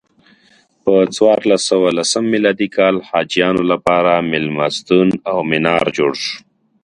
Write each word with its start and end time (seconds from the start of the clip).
په 0.83 0.93
څوارلس 1.15 1.61
سوه 1.71 1.87
لسم 1.97 2.23
میلادي 2.33 2.67
کال 2.77 2.95
حاجیانو 3.09 3.63
لپاره 3.71 4.13
میلمستون 4.31 5.07
او 5.31 5.37
منار 5.49 5.85
جوړ 5.97 6.11
شو. 6.23 6.35